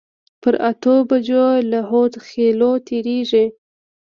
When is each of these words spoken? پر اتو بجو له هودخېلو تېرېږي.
پر 0.41 0.53
اتو 0.69 0.93
بجو 1.09 1.45
له 1.71 1.79
هودخېلو 1.89 2.71
تېرېږي. 2.87 3.45